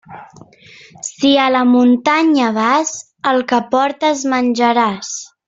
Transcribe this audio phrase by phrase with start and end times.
[1.07, 2.95] Si a la muntanya vas,
[3.33, 5.15] el que portes menjaràs.